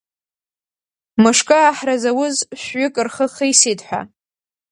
Мышкы 1.21 1.57
аҳра 1.69 1.95
зауаз 2.01 2.35
шәҩык 2.61 2.95
рхы 3.05 3.25
хисеит 3.33 3.79
ҳәа. 3.87 4.01